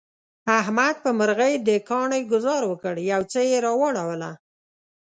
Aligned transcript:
احمد 0.59 0.95
په 1.03 1.09
مرغی 1.19 1.53
د 1.67 1.69
کاڼي 1.89 2.21
گذار 2.31 2.61
وکړ، 2.67 2.95
بوڅه 3.07 3.41
یې 3.49 3.57
را 3.65 3.71
وړوله. 3.81 4.31